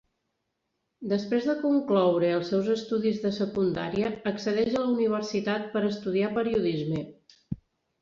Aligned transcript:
Després 1.11 1.45
de 1.49 1.55
concloure 1.65 2.31
els 2.39 2.49
seus 2.55 2.71
estudis 2.77 3.21
de 3.27 3.33
secundària 3.37 4.11
accedeix 4.35 4.73
a 4.75 4.85
la 4.87 4.91
Universitat 4.97 5.73
per 5.77 5.87
estudiar 5.95 6.37
Periodisme. 6.43 7.09